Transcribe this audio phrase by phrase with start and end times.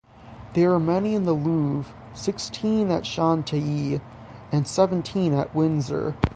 [0.53, 4.01] There are many in the Louvre, sixteen at Chantilly,
[4.51, 6.15] and seventeen at Windsor.